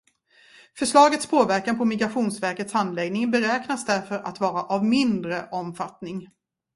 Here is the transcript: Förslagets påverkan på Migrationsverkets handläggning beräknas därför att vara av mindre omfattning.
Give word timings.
Förslagets 0.77 1.25
påverkan 1.25 1.77
på 1.77 1.85
Migrationsverkets 1.85 2.73
handläggning 2.73 3.31
beräknas 3.31 3.85
därför 3.85 4.15
att 4.19 4.39
vara 4.39 4.63
av 4.63 4.85
mindre 4.85 5.49
omfattning. 5.51 6.27